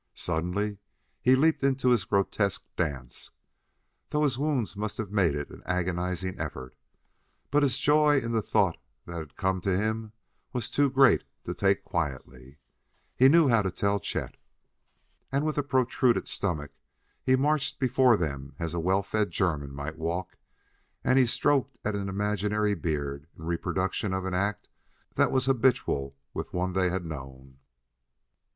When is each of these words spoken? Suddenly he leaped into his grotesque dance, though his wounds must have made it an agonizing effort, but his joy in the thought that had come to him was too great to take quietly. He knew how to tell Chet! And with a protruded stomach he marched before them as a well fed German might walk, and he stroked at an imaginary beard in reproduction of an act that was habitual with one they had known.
Suddenly 0.15 0.79
he 1.21 1.35
leaped 1.35 1.61
into 1.61 1.89
his 1.89 2.05
grotesque 2.05 2.63
dance, 2.75 3.29
though 4.09 4.23
his 4.23 4.35
wounds 4.39 4.75
must 4.75 4.97
have 4.97 5.11
made 5.11 5.35
it 5.35 5.51
an 5.51 5.61
agonizing 5.67 6.39
effort, 6.39 6.75
but 7.51 7.61
his 7.61 7.77
joy 7.77 8.17
in 8.19 8.31
the 8.31 8.41
thought 8.41 8.77
that 9.05 9.19
had 9.19 9.35
come 9.37 9.61
to 9.61 9.77
him 9.77 10.13
was 10.53 10.71
too 10.71 10.89
great 10.89 11.23
to 11.43 11.53
take 11.53 11.83
quietly. 11.83 12.57
He 13.15 13.29
knew 13.29 13.47
how 13.47 13.61
to 13.61 13.69
tell 13.69 13.99
Chet! 13.99 14.37
And 15.31 15.45
with 15.45 15.59
a 15.59 15.61
protruded 15.61 16.27
stomach 16.27 16.71
he 17.23 17.35
marched 17.35 17.79
before 17.79 18.17
them 18.17 18.55
as 18.57 18.73
a 18.73 18.79
well 18.79 19.03
fed 19.03 19.29
German 19.29 19.71
might 19.71 19.99
walk, 19.99 20.35
and 21.03 21.19
he 21.19 21.27
stroked 21.27 21.77
at 21.85 21.93
an 21.93 22.09
imaginary 22.09 22.73
beard 22.73 23.27
in 23.37 23.45
reproduction 23.45 24.13
of 24.15 24.25
an 24.25 24.33
act 24.33 24.67
that 25.13 25.29
was 25.31 25.45
habitual 25.45 26.15
with 26.33 26.53
one 26.53 26.73
they 26.73 26.89
had 26.89 27.05
known. 27.05 27.59